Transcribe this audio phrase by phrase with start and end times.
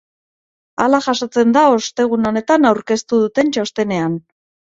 [0.83, 4.19] Hala jasotzen da ostegun honetan aurkeztu duten txostenean.